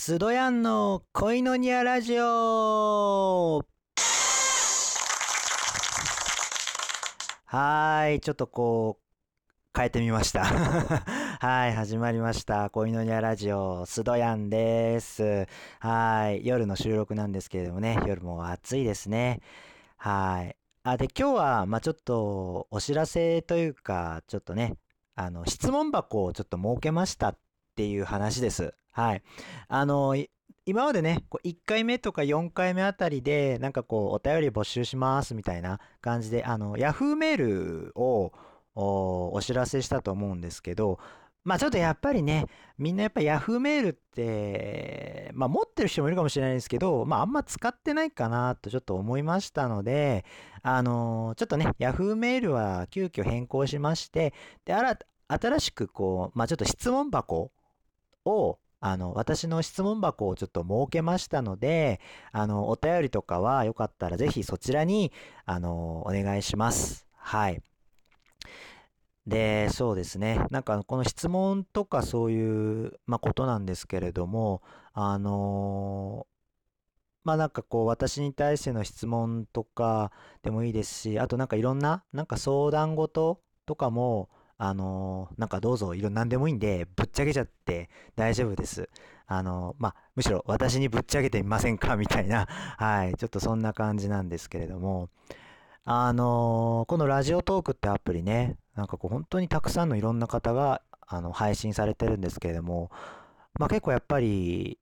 [0.00, 3.64] スドヤンの恋のニアラジオ
[7.44, 9.02] はーい、ちょっとこう、
[9.76, 10.44] 変えてみました。
[11.42, 12.70] はい、始まりました。
[12.70, 15.48] 恋のニアラジオ、スドヤンです。
[15.80, 19.40] はい、夜の収録なんですけれどもね、夜も暑いですね。
[19.96, 20.56] はい。
[20.84, 24.76] あ、で、今日は、まあちょっと、お知らせというか、ちょっとね、
[25.16, 27.38] あの、質問箱をちょっと設けましたっ
[27.78, 28.74] ていう話です。
[28.90, 29.22] はい。
[29.68, 30.16] あの、
[30.66, 38.32] 今までね、こう1回目とか4回目あたりで、なんかこう、お便り募集しますみたいな感じで、あの、Yahoo メールを
[38.74, 40.98] お知らせしたと思うんですけど、
[41.44, 42.46] まあちょっとやっぱりね、
[42.78, 50.24] みんなやっぱ Yahoo メールって、まあ持ってる人もいるかもしれないですけど、まああんま使ってないかなとちょっと思いましたので、
[50.62, 54.34] あのちょっとね、Yahoo メールは急遽変更しまして、
[54.64, 54.74] で、
[55.28, 57.52] 新しくこう、まあちょっと質問箱
[58.28, 62.00] を、あの、私の質問箱をちょっと設けましたので、
[62.32, 65.12] あの、お便りとかはよかったらぜひそちらに、
[65.46, 67.06] あの、お願いします。
[67.16, 67.62] はい。
[69.26, 70.40] で、そうですね。
[70.50, 74.62] なんかこの質問とかそういう、まあ、ことなんですけれども、
[74.94, 76.26] あの
[77.24, 80.12] まあなんかこう私に対しての質問とか
[80.42, 88.90] でもいいですし、あとなんかいろんな、なんか相談事とかも、あのなんかどうぞいろなんでもいいんで、ぶっちゃけちゃって大丈夫です。
[89.26, 91.96] あのまあむしろ私にぶっちゃけてみませんか？
[91.96, 95.10] みたいな、 はい、ちょっとそんな感じなんですけれども、
[95.84, 102.90] あのこのラジオトークってアプリね、なんかこう本当にたくさんのいろんな方があの配信されてるんですけれども、
[103.58, 104.78] まあ結構やっぱり、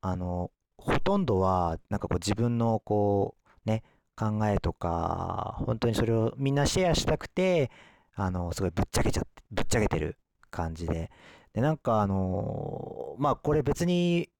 [0.00, 3.82] あの、ほとんどはなんかこう自分のこうね、
[4.16, 7.70] 考えとか、本当にそれをみんなシェアしたくて、
[8.14, 10.16] あの、すごいぶっちゃけちゃって、ぶっちゃけてる
[10.50, 11.10] 感じで。
[11.52, 14.30] で、なんかあのまあこれ別に、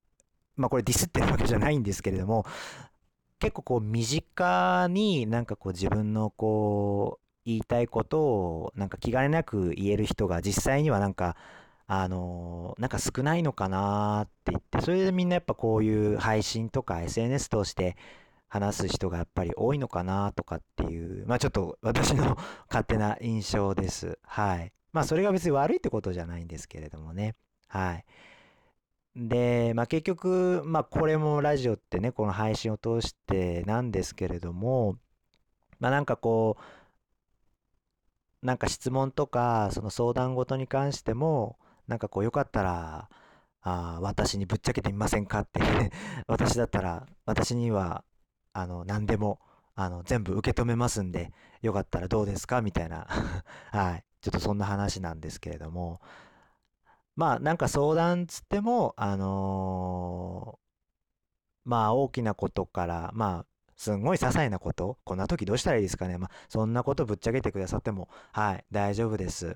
[0.57, 2.45] まあこれディスってるわけじゃないんですけれども、
[3.39, 11.35] 結構こう身近になんかこう自分のこう言いたいことをなんか気兼ねなく言える人が実際にはなんか
[11.87, 17.97] あのなんか少ないのかなって言ってそれでみんなやっぱこういう配信とか SNS 通して
[18.55, 22.37] 話す人がやっぱり多いのかなとかっていうまあちょっと私の
[22.69, 24.17] 勝手な印象です。
[24.23, 24.71] はい。
[24.93, 27.35] まあそれが別に悪いってことじゃないんですけれどもね。
[27.67, 28.05] はい。
[29.15, 34.97] で、まあ、結局、まあ、これもラジオってね、この配信を通してなんですけれども、
[35.79, 36.57] まあ、なんかこ
[38.43, 43.09] う、なんか質問とか、その相談事に関しても、なんかこう、よかったら、
[43.61, 45.59] あ私にぶっちゃけてみませんかって
[46.27, 48.03] 私だったら、私には、
[48.55, 49.39] あの、何でも、
[49.75, 52.61] あの、全部受け止めますんで、よかったらどうですか？
[52.61, 53.07] みたいな、
[53.71, 54.05] はい。
[54.21, 56.01] ちょっとそんな話なんですけれども、
[57.15, 60.65] まあなんか相談つっても、あのー
[61.65, 63.45] まあ大きなことから、まあ
[63.75, 66.17] すんごい些細なこと、こんな時どうしたらいいですかね？
[66.17, 69.55] まあそんなことぶっちゃけてくださっても、はい、大丈夫です。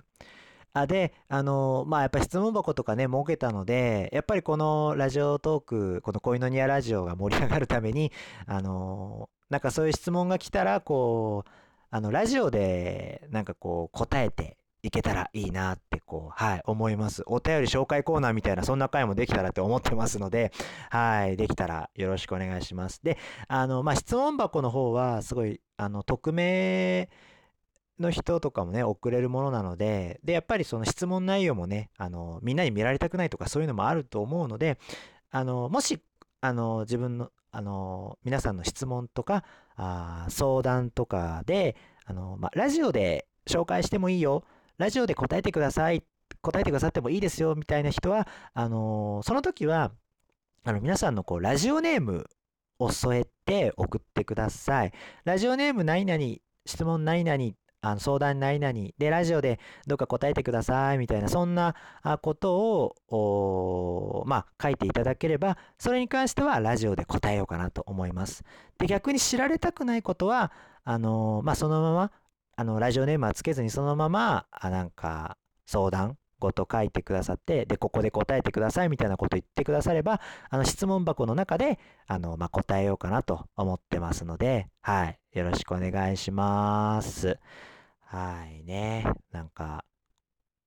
[0.73, 8.11] あ、で、あのまあやっぱ質問箱とかね、設けたので、やっぱりこのラジオトーク、この恋のニアラジオが盛り上がるために、
[8.45, 11.49] あのなんかそういう質問が来たら、こう、
[11.89, 17.23] あの、ラジオで、なんかこう、答えていけたらいいなって、こう、はい、思います。
[17.25, 20.51] お便り紹介コーナーみたいな、そんな回もできたらって思ってますので、
[20.91, 23.03] はい、できたらよろしくお願いします。
[23.03, 27.09] で、あの、まあ、質問箱の方は、すごい、あの、匿名
[28.01, 34.77] の人とかもね、送れるものなので、で、やっぱりその質問内容もね、あの、みんなに見られたくないとか、そういうのもあると思うので、
[35.31, 35.99] あの、もし、
[36.41, 39.43] あの、自分の、あの、皆さんの質問とか、
[39.75, 44.43] あ相談とかで、あの、まあ、ラジオで紹介してもいいよ。
[44.77, 46.03] ラジオで答えてください。
[46.41, 47.55] 答えてくださってもいいですよ。
[47.55, 49.91] みたいな人は、あの、その時は、
[50.63, 52.25] あの、皆さんのこう、ラジオネーム
[52.79, 54.93] を添えて送ってください。
[55.25, 57.51] ラジオネーム何々、質問何々、
[57.81, 61.75] あの相談何々で、ラジオでどうか答えてくださいみたいな、そんな
[62.21, 68.43] ことを、まあ、書いていただければ、それに関してはラジオで答えようかなと思います。
[68.77, 70.51] で、逆に知られたくないことは、
[70.83, 72.11] あのまあ、そのまま、
[72.55, 85.18] あの、ラジオネームはつけずにそのまま、あ、なんか、相談ごと書いてくださって、で、ここで答えてくださいみたいなこと言ってくだされば、あの、質問箱の中で、あの、まあ、答えようかなと思ってますので、はい。
[85.33, 87.37] よろしくお願いします。
[88.01, 89.05] はいね。
[89.31, 89.85] なんか、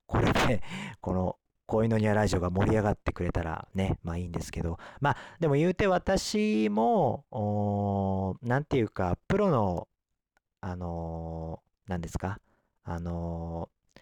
[0.05, 0.63] これで、
[1.01, 9.87] この、恋のニアラジオが盛り上がってくれたらね、まあいいんですけど、まあ、でも言うて私も、おなんていうか、プロの、
[10.61, 12.39] あのー、なんですか、
[12.83, 14.01] あのー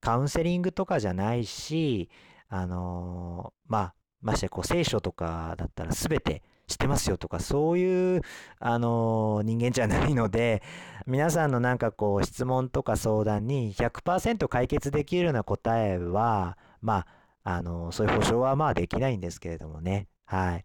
[0.00, 2.10] カウンセリングとかじゃないし、
[2.48, 8.22] あのーまあ、ましてこう聖書とかだったら全て知ってますよとかそういう、
[8.58, 10.62] あの人間じゃないので
[11.06, 17.06] 皆さんのなんかこう質問とか相談に100%解決できるような答えはま
[17.44, 20.64] ああのそういう保証はまあできないんですけれどもねはい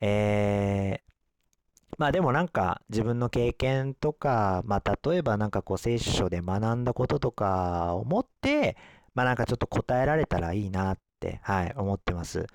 [0.00, 1.06] えー
[1.98, 8.76] まあでもなんか自分の経験とか、まあ例えばなんかこう聖書で学んだこととかを持って、
[9.14, 12.46] まあなんかちょっと答えられたらいいなって、はい、思ってます。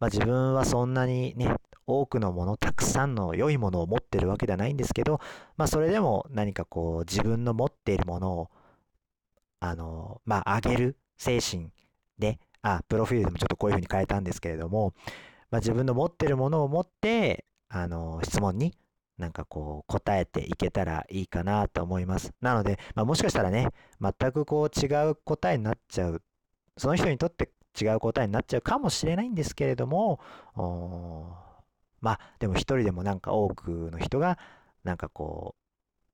[0.00, 1.54] まあ自分はそんなにね、
[1.86, 5.20] 多くのもの、たくさんの良いものを持ってるわけではないんですけど、
[5.56, 8.50] まあそれでも何かこう自分の持っているものを、
[9.60, 11.70] あの、まあ上げる精神
[12.18, 14.94] で、あ、プロフィールでもちょっとこういうふうに変えたんですけれども、
[15.50, 18.76] まあ自分の持ってるものを持って、あの、質問に
[19.18, 22.32] なんかこう答えていけたらいいかなと思います。
[22.40, 23.68] なので、まあ、もしかしたらね、
[24.00, 26.22] 全くこう違う答えになっちゃう、
[26.76, 27.50] その人にとって
[27.80, 30.20] 違う答えになっちゃうかもしれないんですけれども、
[32.06, 34.38] まあでも一人でもなんか多くの人が
[34.84, 35.56] なんかこ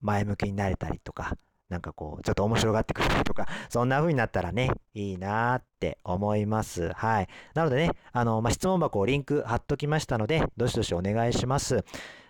[0.00, 1.37] う前向きになれたりとか、
[1.69, 6.93] なんかこう、ちょっと面白がってくれたりとか、そんな風になったらね、いいなーって思います。
[6.94, 7.29] はい。
[7.55, 11.85] なのでね、あの、まあ、質問箱をリンク貼っときましたので、どしどしお願いします。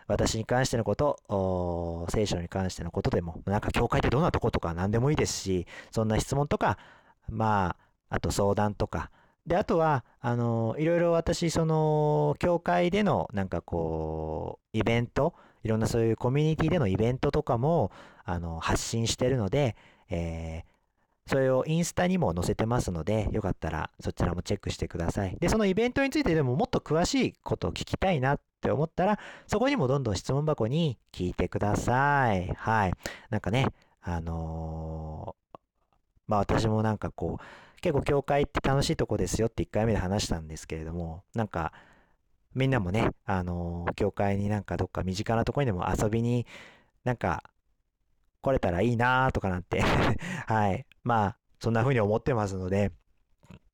[0.06, 6.78] 私に関してのこと、聖書に関してのことでも、なんか教会ってどんなとことか何でもいいですし、そんな質問とか、
[7.28, 7.76] ま
[8.10, 9.10] あ、あと相談とか、
[9.46, 15.34] で、あとは、あの、いろいろ私、その、教会での、なんかこう、イベント、
[15.64, 17.90] いろんなそういうコミュニティでのイベントとかも、
[18.24, 19.76] あの、発信してるので、
[20.10, 20.72] えー、
[21.26, 25.36] それをインスタにも載せてますので、よかったらそちらもチェックしてください。
[25.40, 32.48] で、そのイベントについてでももっと詳しいことを聞きたいなって思ったら、そこにもどんどん質問箱に聞いてください。
[32.56, 32.92] はい。
[33.30, 33.66] なんかね、
[34.02, 35.58] あのー、
[36.26, 37.44] まあ私もなんかこう、
[37.82, 41.72] 結構教会って楽しいとこですよって1回目で話したんですけれども、なんか、
[42.54, 46.46] みんなもね、あのー、教会になんかどっか身近なとこにでも遊びに
[47.04, 47.42] なんか
[48.42, 49.80] 来れたらいいなとかなんて
[50.46, 50.86] はい。
[51.04, 52.92] まあ、そんな風に思ってますので、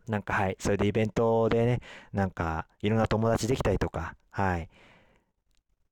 [0.06, 1.80] なんかはい、それでイベントでね、
[2.12, 4.68] なんかいろんな友達できたりとか、はい、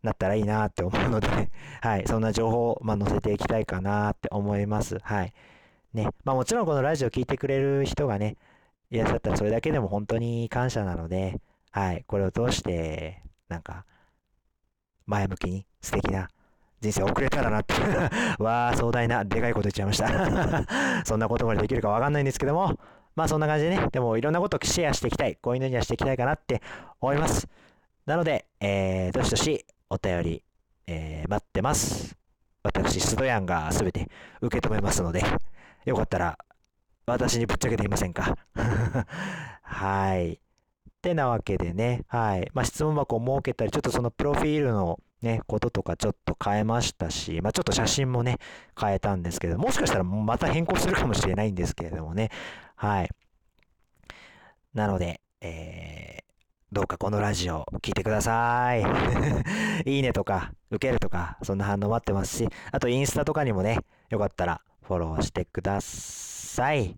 [0.03, 4.99] なったらいいなって思うので、はい、そんな情報を、まあ、載せていきたいかなって思います。
[5.03, 5.35] はい。
[5.97, 8.37] ね、まあもちろんこのラジオ聞いてくれる人がね、
[8.91, 11.41] いらっしゃったらそれだけでも本当に感謝なので、
[11.71, 13.87] はい、これを通して、なんか、
[15.07, 16.29] 前向きに素敵な
[16.83, 17.75] 人生送れたらなって
[18.39, 20.65] わあ、壮大な、でかいこと言っちゃいました
[21.07, 22.79] そんなことまでできるかわかんないんですけども、
[23.15, 26.61] まあそんな感じでね、でもいろんなことをシェアしていきたい、こういうのにはしていきたいかなって
[27.01, 27.49] 思います。
[28.05, 30.43] なので、えー、どしどしお便り、
[30.87, 32.17] えー、待ってます。
[32.63, 34.09] 私、スドヤンがすべて
[34.43, 35.23] 受け止めますので、
[35.87, 36.39] よかったら
[37.07, 38.37] 私にぶっちゃけていませんか？
[39.63, 40.33] はい。
[40.35, 40.39] っ
[41.01, 42.51] てなわけでね、はい。
[42.53, 48.39] まあ、質問箱を設けたり、ちょっとそのプロフィールのね、こととかちょっと変えましたし、まあ、ちょっと写真もね、
[48.79, 52.31] 変えたんですけど、もしかしたらまた変更するかもしれないんですけれどもね。
[52.75, 53.11] はい。
[54.75, 56.25] なので、えー、
[56.73, 58.83] どうかこのラジオ聞いてください。
[59.89, 63.79] いいねとか、受けるとか、そんな反応待ってますし、あとインスタとかにもね、
[64.11, 66.97] よかったらフォローしてください。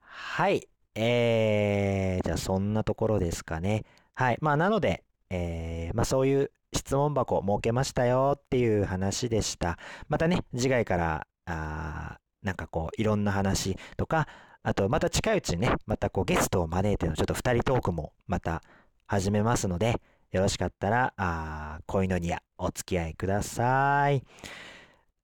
[0.00, 0.68] はい。
[0.96, 3.84] えー、じゃあそんなところですかね。
[4.14, 4.38] はい。
[4.40, 9.78] まあなので、えー、まあそういう質問箱を設けましたよっていう話でした。
[10.08, 14.26] またね、次回から、あなんかこう、いろんな話とか、
[14.64, 18.62] あと、また近いうちにね、またこう、ゲストを招いてのちょっと二人トークもまた
[19.06, 20.00] 始めますので、
[20.32, 24.22] よろしかったら、あこういうのにはお付き合いください。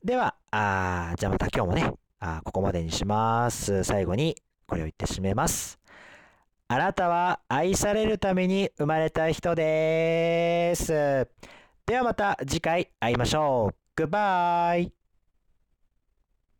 [0.04, 3.84] では、あじゃあまた今日もね、あここまでにします。
[3.84, 5.78] 最後にこれを言って締めます。
[6.68, 10.92] あなたは愛されるために生まれた人です。
[11.86, 14.02] ではまた次回会いましょう。
[14.02, 15.03] Goodbye!